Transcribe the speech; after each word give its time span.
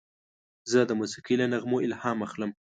زه 0.71 0.79
د 0.89 0.91
موسیقۍ 0.99 1.35
له 1.41 1.45
نغمو 1.53 1.77
الهام 1.85 2.17
اخلم. 2.27 2.51